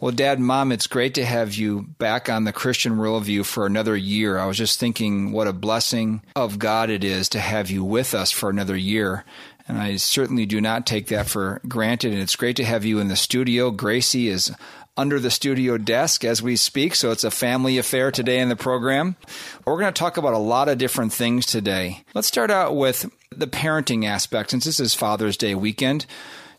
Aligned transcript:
Well, 0.00 0.12
Dad, 0.12 0.38
Mom, 0.38 0.70
it's 0.70 0.86
great 0.86 1.14
to 1.14 1.24
have 1.24 1.56
you 1.56 1.82
back 1.98 2.28
on 2.28 2.44
the 2.44 2.52
Christian 2.52 2.98
Worldview 2.98 3.44
for 3.44 3.66
another 3.66 3.96
year. 3.96 4.38
I 4.38 4.46
was 4.46 4.56
just 4.56 4.78
thinking 4.78 5.32
what 5.32 5.48
a 5.48 5.52
blessing 5.52 6.22
of 6.36 6.60
God 6.60 6.88
it 6.88 7.02
is 7.02 7.28
to 7.30 7.40
have 7.40 7.68
you 7.68 7.82
with 7.82 8.14
us 8.14 8.30
for 8.30 8.48
another 8.48 8.76
year. 8.76 9.24
And 9.66 9.76
I 9.76 9.96
certainly 9.96 10.46
do 10.46 10.60
not 10.60 10.86
take 10.86 11.08
that 11.08 11.26
for 11.26 11.60
granted. 11.66 12.12
And 12.12 12.22
it's 12.22 12.36
great 12.36 12.54
to 12.58 12.64
have 12.64 12.84
you 12.84 13.00
in 13.00 13.08
the 13.08 13.16
studio. 13.16 13.72
Gracie 13.72 14.28
is 14.28 14.52
under 14.96 15.18
the 15.18 15.32
studio 15.32 15.76
desk 15.76 16.24
as 16.24 16.40
we 16.40 16.54
speak, 16.54 16.94
so 16.94 17.10
it's 17.10 17.24
a 17.24 17.30
family 17.30 17.76
affair 17.76 18.12
today 18.12 18.38
in 18.38 18.48
the 18.48 18.56
program. 18.56 19.16
We're 19.64 19.80
going 19.80 19.92
to 19.92 19.98
talk 19.98 20.16
about 20.16 20.32
a 20.32 20.38
lot 20.38 20.68
of 20.68 20.78
different 20.78 21.12
things 21.12 21.44
today. 21.44 22.04
Let's 22.14 22.28
start 22.28 22.52
out 22.52 22.76
with 22.76 23.10
the 23.30 23.48
parenting 23.48 24.04
aspect, 24.04 24.52
since 24.52 24.64
this 24.64 24.78
is 24.78 24.94
Father's 24.94 25.36
Day 25.36 25.56
weekend. 25.56 26.06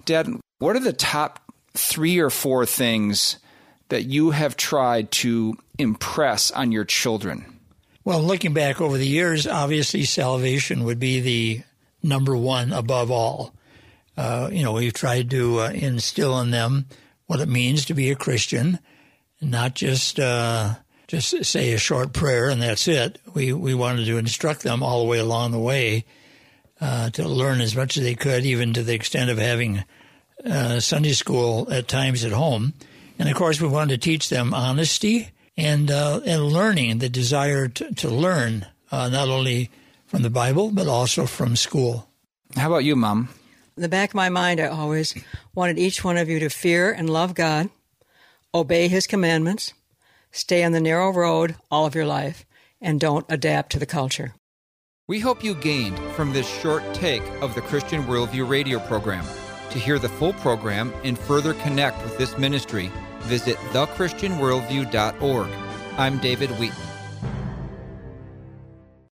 Dad, 0.04 0.28
what 0.60 0.76
are 0.76 0.82
the 0.82 0.94
top 0.94 1.49
three 1.74 2.20
or 2.20 2.30
four 2.30 2.66
things 2.66 3.38
that 3.90 4.04
you 4.04 4.32
have 4.32 4.56
tried 4.56 5.12
to 5.12 5.56
impress 5.78 6.52
on 6.52 6.72
your 6.72 6.86
children? 6.86 7.60
Well, 8.04 8.22
looking 8.22 8.54
back 8.54 8.82
over 8.82 8.98
the 8.98 9.08
years, 9.08 9.46
obviously 9.46 10.04
salvation 10.04 10.84
would 10.84 11.00
be 11.00 11.20
the 11.20 11.62
number 12.02 12.36
one 12.36 12.72
above 12.72 13.12
all. 13.12 13.54
Uh, 14.18 14.50
you 14.52 14.64
know, 14.64 14.74
we've 14.74 14.94
tried 14.94 15.30
to 15.32 15.62
uh, 15.62 15.70
instill 15.70 16.40
in 16.40 16.52
them 16.52 16.86
what 17.28 17.40
it 17.40 17.48
means 17.48 17.86
to 17.86 17.94
be 17.94 18.10
a 18.10 18.16
Christian, 18.16 18.80
not 19.42 19.76
just 19.76 20.20
uh, 20.20 20.76
just 21.08 21.46
say 21.46 21.72
a 21.74 21.78
short 21.78 22.14
prayer 22.14 22.50
and 22.50 22.62
that's 22.62 22.88
it. 22.88 23.20
We 23.34 23.54
we 23.54 23.74
wanted 23.74 24.06
to 24.06 24.18
instruct 24.18 24.62
them 24.62 24.84
all 24.84 25.02
the 25.02 25.10
way 25.10 25.20
along 25.20 25.52
the 25.52 25.60
way 25.60 26.06
uh, 26.82 27.10
to 27.12 27.28
learn 27.28 27.62
as 27.62 27.76
much 27.76 27.98
as 27.98 28.04
they 28.04 28.16
could, 28.16 28.46
even 28.46 28.74
to 28.74 28.84
the 28.84 28.94
extent 28.94 29.30
of 29.30 29.38
having 29.38 29.84
uh, 30.46 30.80
Sunday 30.80 31.14
school 31.14 31.68
at 31.72 31.88
times 31.88 32.24
at 32.24 32.32
home. 32.32 32.74
And 33.18 33.30
of 33.30 33.36
course, 33.36 33.60
we 33.60 33.68
wanted 33.68 34.02
to 34.02 34.10
teach 34.10 34.30
them 34.30 34.54
honesty 34.54 35.30
and 35.58 35.92
uh, 35.92 36.22
and 36.26 36.44
learning, 36.44 37.00
the 37.00 37.10
desire 37.10 37.68
to, 37.68 37.94
to 37.96 38.10
learn 38.10 38.66
uh, 38.92 39.10
not 39.10 39.28
only 39.28 39.70
from 40.08 40.24
the 40.24 40.30
Bible 40.30 40.72
but 40.72 40.88
also 40.88 41.26
from 41.26 41.56
school. 41.56 42.08
How 42.56 42.68
about 42.68 42.86
you, 42.86 42.96
Mom? 42.96 43.30
In 43.76 43.84
the 43.84 43.90
back 43.90 44.12
of 44.12 44.16
my 44.16 44.30
mind, 44.30 44.60
I 44.60 44.68
always 44.68 45.14
wanted 45.54 45.78
each 45.78 46.04
one 46.04 46.18
of 46.18 46.30
you 46.30 46.40
to 46.40 46.50
fear 46.50 46.92
and 46.92 47.10
love 47.10 47.34
God, 47.36 47.70
obey 48.54 48.88
His 48.88 49.08
commandments, 49.08 49.74
stay 50.32 50.64
on 50.64 50.72
the 50.72 50.82
narrow 50.82 51.12
road 51.12 51.56
all 51.70 51.86
of 51.86 51.96
your 51.96 52.06
life, 52.06 52.46
and 52.82 53.00
don't 53.00 53.26
adapt 53.30 53.72
to 53.74 53.80
the 53.80 53.86
culture. 53.86 54.34
We 55.08 55.20
hope 55.20 55.44
you 55.44 55.56
gained 55.56 55.98
from 56.14 56.34
this 56.34 56.48
short 56.48 56.84
take 56.94 57.24
of 57.42 57.56
the 57.56 57.62
Christian 57.62 58.04
Worldview 58.04 58.48
radio 58.48 58.80
program. 58.80 59.26
To 59.72 59.78
hear 59.80 60.00
the 60.00 60.10
full 60.10 60.34
program 60.34 60.94
and 61.04 61.18
further 61.18 61.54
connect 61.54 62.04
with 62.04 62.18
this 62.18 62.38
ministry, 62.38 62.92
visit 63.22 63.58
thechristianworldview.org. 63.72 65.50
I'm 65.98 66.18
David 66.20 66.50
Wheaton. 66.52 66.99